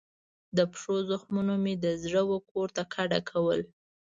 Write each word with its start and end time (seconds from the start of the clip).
د 0.57 0.59
پښو 0.71 0.95
زخمونو 1.09 1.53
مې 1.63 1.73
د 1.83 1.85
زړه 2.03 2.21
وکور 2.31 2.67
ته 2.75 2.83
کډه 2.93 3.19
کول 3.29 3.59